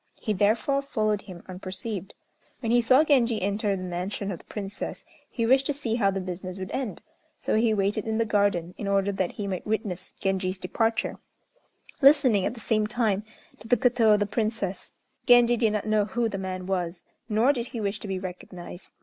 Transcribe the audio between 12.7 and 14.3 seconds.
time, to the koto of the